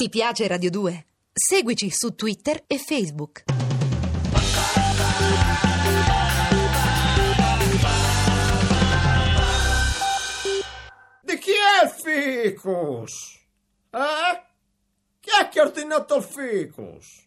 [0.00, 1.06] Ti piace Radio 2?
[1.32, 3.42] Seguici su Twitter e Facebook.
[11.20, 13.40] Di chi è il ficus?
[13.90, 14.42] Eh?
[15.18, 17.26] Chi è che ha ordinato il ficus?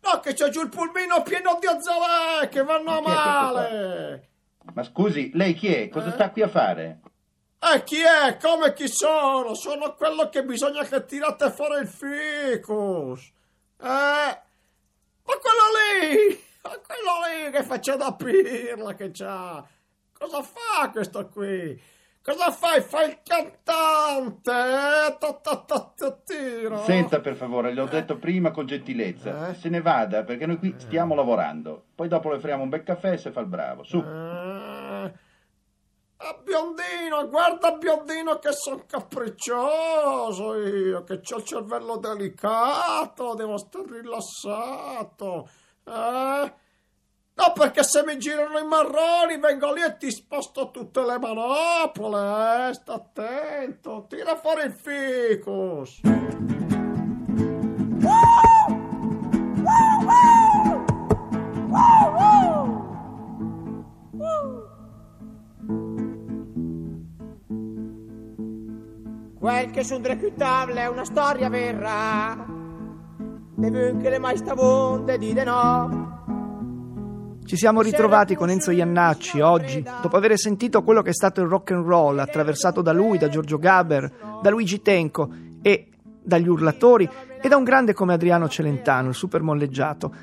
[0.00, 4.28] No, che c'è giù il pulmino pieno di azzalè che vanno questo male.
[4.72, 5.90] Ma scusi, lei chi è?
[5.90, 7.00] Cosa sta qui a fare?
[7.72, 8.36] E chi è?
[8.36, 9.54] Come chi sono?
[9.54, 13.32] Sono quello che bisogna che tirate fuori il ficus.
[13.80, 13.86] Eh?
[13.86, 14.42] Ma
[15.24, 16.42] quello lì!
[16.62, 19.64] Ma quello lì che faccia da pirla che c'ha!
[20.12, 21.80] Cosa fa questo qui?
[22.22, 22.80] Cosa fai?
[22.80, 24.50] Fai il cantante?
[24.50, 25.18] Eh?
[25.18, 26.82] Ta ta ta ta tiro.
[26.84, 29.48] Senta, per favore, le ho detto prima con gentilezza.
[29.48, 29.54] Eh?
[29.54, 31.84] Se ne vada, perché noi qui stiamo lavorando.
[31.94, 33.84] Poi dopo le offriamo un bel caffè e se fa il bravo.
[33.84, 33.98] Su.
[33.98, 34.83] Eh,
[36.28, 44.00] ah, biondino, guarda biondino che sono capriccioso io, che ho il cervello delicato, devo stare
[44.00, 45.48] rilassato.
[45.84, 46.52] Eh?
[47.36, 52.68] No, perché se mi girano i marroni vengo lì e ti sposto tutte le manopole,
[52.68, 52.74] eh?
[52.74, 56.00] Sta attento, tira fuori il ficus.
[69.74, 72.46] Che sul reclutable è una storia vera.
[73.56, 76.12] Deve che le mai stavonde dire no.
[77.44, 81.48] Ci siamo ritrovati con Enzo Iannacci oggi, dopo aver sentito quello che è stato il
[81.48, 85.28] rock and roll attraversato da lui, da Giorgio Gaber, da Luigi Tenco
[85.60, 85.88] e
[86.22, 87.10] dagli urlatori
[87.42, 90.14] e da un grande come Adriano Celentano, il super molleggiato.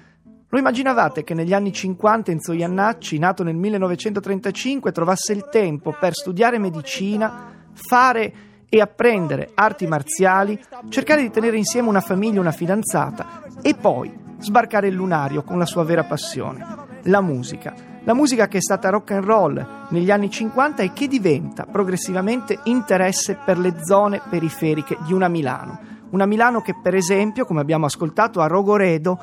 [0.48, 6.14] Lo immaginavate che negli anni 50 Enzo Iannacci, nato nel 1935, trovasse il tempo per
[6.14, 12.54] studiare medicina, fare e apprendere arti marziali, cercare di tenere insieme una famiglia e una
[12.54, 16.66] fidanzata e poi sbarcare il lunario con la sua vera passione,
[17.04, 17.76] la musica.
[18.06, 22.60] La musica che è stata rock and roll negli anni 50 e che diventa progressivamente
[22.64, 25.80] interesse per le zone periferiche di una Milano.
[26.12, 29.20] Una Milano che per esempio, come abbiamo ascoltato a Rogoredo,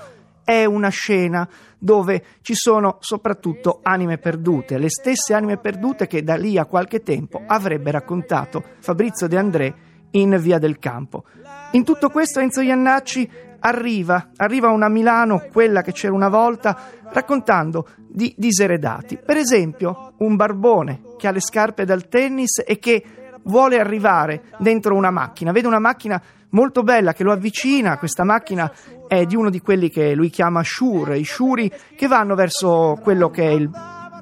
[0.48, 6.36] è una scena dove ci sono soprattutto anime perdute, le stesse anime perdute che da
[6.36, 9.74] lì a qualche tempo avrebbe raccontato Fabrizio De André
[10.12, 11.24] in Via del Campo.
[11.72, 16.78] In tutto questo Enzo Iannacci arriva, arriva una Milano, quella che c'era una volta,
[17.10, 19.18] raccontando di diseredati.
[19.18, 23.04] Per esempio, un barbone che ha le scarpe dal tennis e che
[23.42, 25.52] vuole arrivare dentro una macchina.
[25.52, 28.72] Vede una macchina molto bella che lo avvicina, questa macchina
[29.08, 33.30] è di uno di quelli che lui chiama Shure, i Shuri che vanno verso quello
[33.30, 33.68] che è il,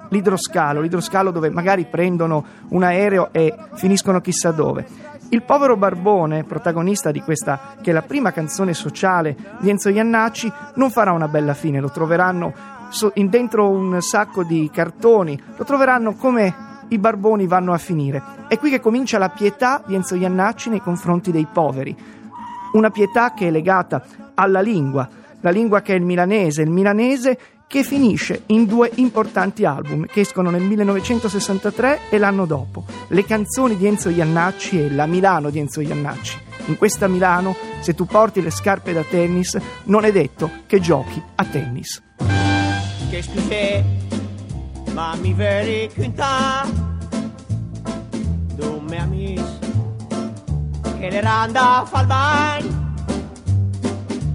[0.09, 4.87] l'idroscalo, l'idroscalo dove magari prendono un aereo e finiscono chissà dove.
[5.31, 10.51] Il povero Barbone, protagonista di questa che è la prima canzone sociale di Enzo Iannacci,
[10.77, 12.55] non farà una bella fine, lo troveranno
[12.91, 16.55] so- dentro un sacco di cartoni, lo troveranno come
[16.89, 18.23] i barboni vanno a finire.
[18.47, 21.97] È qui che comincia la pietà di Enzo Iannacci nei confronti dei poveri.
[22.77, 24.05] Una pietà che è legata
[24.35, 25.09] alla lingua,
[25.41, 30.21] la lingua che è il milanese, il milanese che finisce in due importanti album che
[30.21, 32.85] escono nel 1963 e l'anno dopo.
[33.09, 36.39] Le canzoni di Enzo Iannacci e la Milano di Enzo Iannacci.
[36.67, 41.23] In questa Milano, se tu porti le scarpe da tennis, non è detto che giochi
[41.37, 42.03] a tennis.
[43.09, 43.83] Que tu fais
[44.93, 46.67] Mammi veri quinta
[48.87, 49.46] mes amis
[50.99, 52.95] Che le randa fa il bagno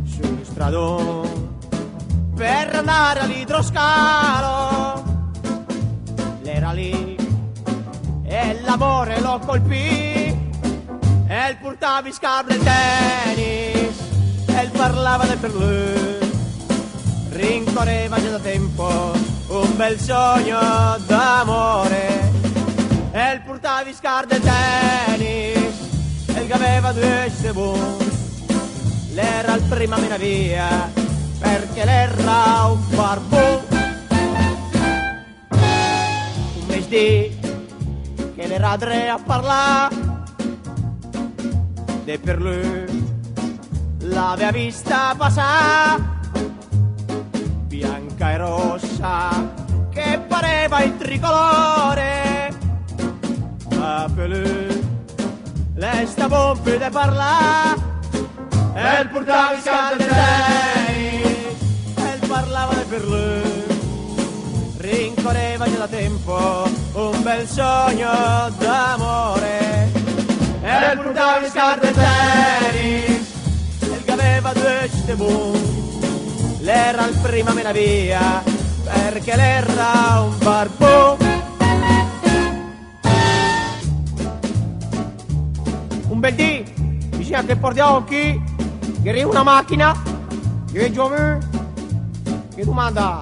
[0.05, 1.29] Sul stradone
[2.35, 5.03] Per andare all'idroscalo
[6.41, 7.15] L'era lì
[8.23, 10.39] E l'amore lo colpì
[11.27, 13.99] E il portavi scarpe del tennis
[14.47, 16.29] E il parlava del per lui.
[17.29, 19.11] Rincorreva già da tempo
[19.47, 22.31] un bel sogno d'amore
[23.11, 25.11] e il portavi scar del tennis.
[25.29, 25.50] e il
[26.51, 28.05] che aveva due secondi
[29.13, 30.17] l'era il prima mena
[31.39, 33.63] perché l'era un barbone
[35.49, 37.39] un mese
[38.35, 39.95] che l'era Andrea a parlare
[42.03, 43.05] e per lui
[43.99, 46.03] l'aveva vista passare
[47.67, 49.53] bianca e rossa
[49.89, 52.49] che pareva il tricolore.
[53.77, 54.70] Ma per lui
[55.81, 57.75] lei stava un più di parlare
[58.75, 61.25] e il portava in scala del tennis
[61.95, 63.63] e il parlava per lui
[64.77, 68.11] rincorreva già da tempo un bel sogno
[68.59, 69.91] d'amore
[70.61, 73.01] e il portava in scala del tennis
[75.11, 75.53] c'est bon.
[76.61, 78.43] L'era il prima me la via,
[78.83, 81.10] perché l'era un barbò.
[87.51, 88.41] Che portiamo chi?
[89.03, 89.93] Che arriva una macchina,
[90.71, 91.37] che giovane,
[92.55, 93.21] che domanda.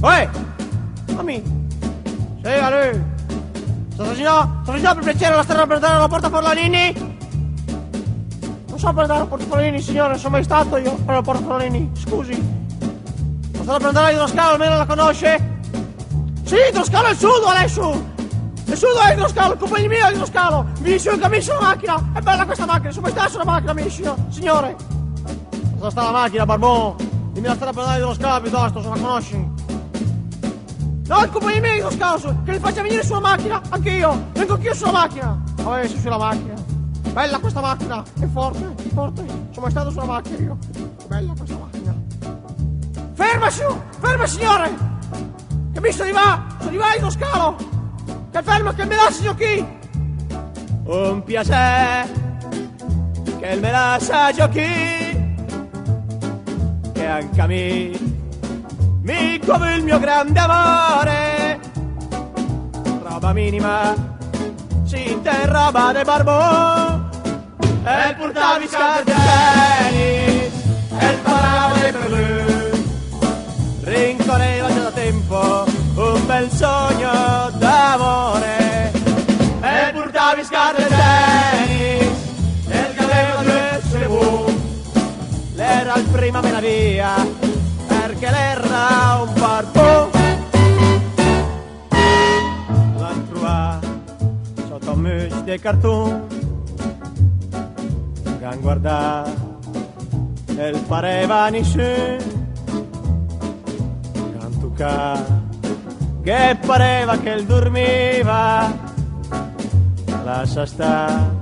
[0.00, 0.28] Oi,
[1.14, 1.42] Ami,
[2.42, 3.00] sì, a lui.
[3.92, 7.16] Sta signora, sta signora per piacere la strada per andare alla porta Forlanini?
[8.70, 11.22] Non so per andare alla porta Forlanini, signore, non sono mai stato io per la
[11.22, 12.32] porta Forlanini, scusi.
[13.52, 15.60] La strada per andare a Idroscalo, almeno la conosce?
[16.42, 18.17] Sì, Idroscalo è il sudo adesso!
[18.76, 20.66] Sudo è Idroscalo, il compagno mio è Idroscalo!
[20.80, 22.10] Mi dice un camicio sulla macchina!
[22.12, 24.76] È bella questa macchina, sono mai stato sulla macchina, mi dice, signore!
[25.76, 26.94] Dove sta la macchina, Barbon?
[27.32, 29.50] Dimmi la strada per andare a Idroscalo piuttosto, se la conosci.
[31.06, 34.54] No, il compagno mio lo scauso, che li faccia venire sulla macchina, anche io, vengo
[34.54, 35.42] anch'io sulla macchina.
[35.62, 36.54] Vabbè, sei sulla macchina.
[37.12, 39.24] Bella questa macchina, è forte, è forte.
[39.26, 40.58] Sono mai stato sulla macchina io.
[41.06, 41.94] Bella questa macchina.
[43.14, 44.70] Ferma su, ferma signore!
[45.72, 47.77] Che mi sto di va, sto di va lo scalo!
[48.38, 49.66] Che fermo, che me la signor chi?
[50.84, 52.08] Un piacere,
[53.40, 54.60] che me la sa giochi,
[56.92, 57.90] che anche a me
[59.02, 61.58] mi come il mio grande amore.
[63.02, 63.92] Roba minima,
[64.84, 66.96] si interroba de barbò,
[67.58, 69.98] e portavi scarpelli,
[70.96, 72.86] e il parole per lui.
[73.80, 75.64] Rincorreva già da tempo
[75.96, 77.47] un bel sogno
[85.98, 87.26] l'era il prima meraviglia
[87.86, 90.10] perché l'era un barbò.
[93.28, 93.86] Trovato
[94.68, 96.26] sotto un mus di cartone,
[98.38, 99.46] che han guardato
[100.56, 101.48] e il pareva
[104.12, 105.42] che han toccato,
[106.22, 108.72] che pareva che il dormiva,
[110.24, 111.36] lascia stare,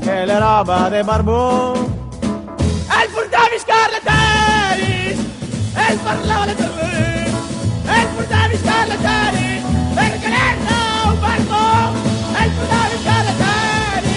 [0.00, 1.89] che le roba de barbò,
[3.00, 5.18] e il portavi scarletteris,
[5.74, 7.26] e parlava per me,
[7.84, 9.62] e portavi scarlatani,
[9.94, 11.96] perché l'erno un barco,
[12.36, 14.16] e portavi scarlatani,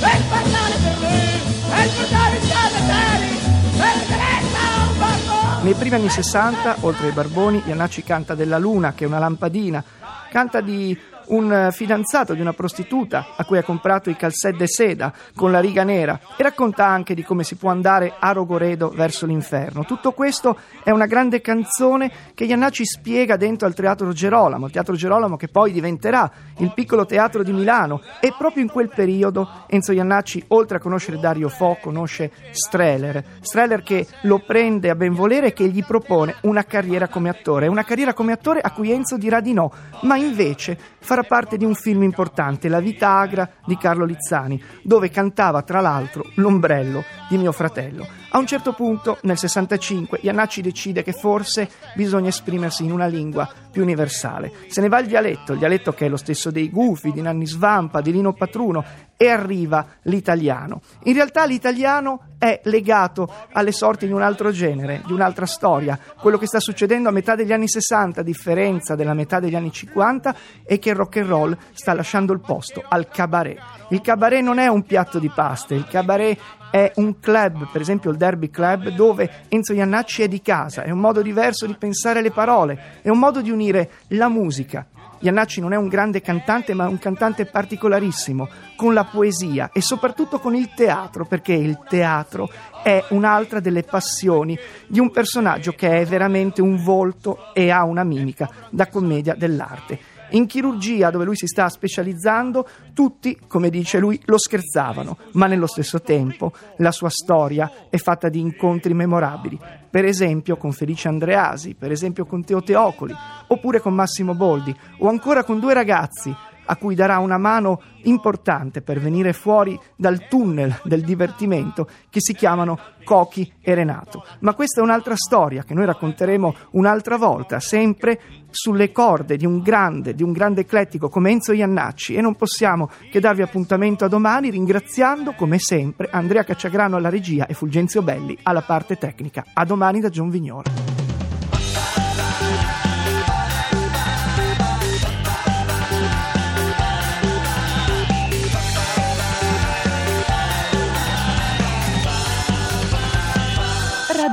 [0.00, 1.34] e parlava per me,
[1.82, 3.30] e portavi scarlatani,
[3.76, 5.62] perché l'erno un barco.
[5.62, 9.84] Nei primi anni 60, oltre ai barboni, Iannacci canta della luna, che è una lampadina,
[10.30, 15.12] canta di un fidanzato di una prostituta a cui ha comprato i calzè de seda
[15.34, 16.18] con la riga nera.
[16.36, 19.84] E racconta anche di come si può andare a Rogoredo verso l'inferno.
[19.84, 24.94] Tutto questo è una grande canzone che Iannacci spiega dentro al Teatro Gerolamo, il Teatro
[24.94, 28.00] Gerolamo che poi diventerà il piccolo teatro di Milano.
[28.20, 33.82] E proprio in quel periodo Enzo Iannacci, oltre a conoscere Dario Fo, conosce Streller, Streller
[33.82, 38.14] che lo prende a benvolere e che gli propone una carriera come attore, una carriera
[38.14, 39.72] come attore a cui Enzo dirà di no,
[40.02, 44.62] ma invece farà farà parte di un film importante, La vita agra di Carlo Lizzani,
[44.82, 48.06] dove cantava tra l'altro L'ombrello di mio fratello.
[48.30, 53.50] A un certo punto, nel 65, Iannacci decide che forse bisogna esprimersi in una lingua
[53.70, 54.52] più universale.
[54.66, 57.46] Se ne va il dialetto, il dialetto che è lo stesso dei Gufi, di Nanni
[57.46, 58.84] Svampa, di Lino Patruno,
[59.16, 60.80] e arriva l'italiano.
[61.04, 65.98] In realtà l'italiano è legato alle sorti di un altro genere, di un'altra storia.
[66.20, 69.72] Quello che sta succedendo a metà degli anni 60, a differenza della metà degli anni
[69.72, 73.58] 50, è che il rock and roll sta lasciando il posto al cabaret.
[73.88, 76.38] Il cabaret non è un piatto di pasta, il cabaret
[76.70, 80.90] è un club, per esempio il Derby Club, dove Enzo Iannacci è di casa, è
[80.90, 84.86] un modo diverso di pensare le parole, è un modo di unire la musica.
[85.20, 89.80] Iannacci non è un grande cantante, ma è un cantante particolarissimo, con la poesia e
[89.80, 92.48] soprattutto con il teatro, perché il teatro
[92.84, 94.56] è un'altra delle passioni
[94.86, 100.17] di un personaggio che è veramente un volto e ha una mimica da commedia dell'arte.
[100.30, 105.66] In chirurgia, dove lui si sta specializzando, tutti, come dice lui, lo scherzavano, ma nello
[105.66, 109.58] stesso tempo la sua storia è fatta di incontri memorabili,
[109.90, 113.14] per esempio con Felice Andreasi, per esempio con Teo Teocoli,
[113.46, 116.34] oppure con Massimo Boldi, o ancora con due ragazzi
[116.70, 122.34] a cui darà una mano importante per venire fuori dal tunnel del divertimento che si
[122.34, 124.24] chiamano Cochi e Renato.
[124.40, 128.20] Ma questa è un'altra storia che noi racconteremo un'altra volta, sempre
[128.50, 132.90] sulle corde di un grande, di un grande eclettico come Enzo Iannacci e non possiamo
[133.10, 138.36] che darvi appuntamento a domani ringraziando come sempre Andrea Cacciagrano alla regia e Fulgenzio Belli
[138.42, 139.44] alla parte tecnica.
[139.54, 140.97] A domani da John Vignore.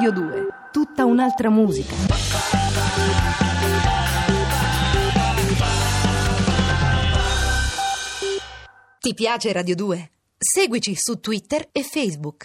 [0.05, 1.95] Radio 2, tutta un'altra musica.
[8.99, 10.11] Ti piace Radio 2?
[10.37, 12.43] Seguici su Twitter e Facebook.